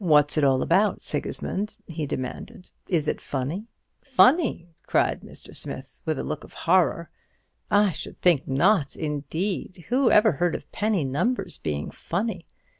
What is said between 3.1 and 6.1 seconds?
funny?" "Funny!" cried Mr. Smith,